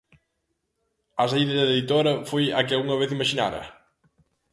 [1.21, 3.63] A saída da editora foi a que algunha vez imaxinara?